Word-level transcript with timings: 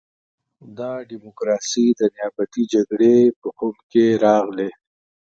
دا 0.77 0.91
ډیموکراسي 1.09 1.85
د 1.99 2.01
نیابتي 2.15 2.63
جګړې 2.73 3.17
په 3.39 3.47
خُم 3.57 3.75
کې 3.91 4.05
راغلې. 4.25 4.69